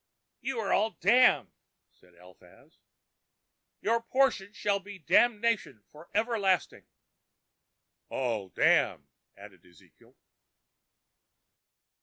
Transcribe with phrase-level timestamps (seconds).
[0.39, 1.51] "You are all damned,"
[1.91, 2.79] said Eliphaz.
[3.81, 6.87] "Your portion shall be damnation for everlasting."
[8.09, 10.15] "All damned," added Ezekiel.